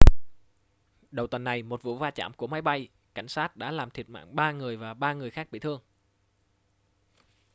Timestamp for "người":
4.51-4.77, 5.13-5.31